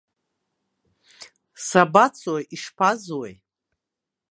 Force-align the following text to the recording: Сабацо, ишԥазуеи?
Сабацо, 1.67 2.35
ишԥазуеи? 2.55 3.35